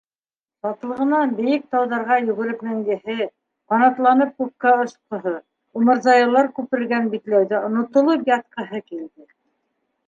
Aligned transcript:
Шатлығынан 0.65 1.33
бейек 1.39 1.67
тауҙарға 1.75 2.17
йүгереп 2.23 2.63
менгеһе, 2.69 3.27
ҡанатланып 3.75 4.33
күккә 4.43 4.73
осҡоһо, 4.87 5.35
умырзаялар 5.83 6.51
күпергән 6.59 7.15
битләүҙә 7.15 7.63
онотолоп 7.71 8.29
ятҡыһы 8.37 8.85
килде. 8.93 9.33